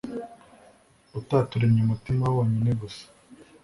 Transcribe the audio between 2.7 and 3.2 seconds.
gusa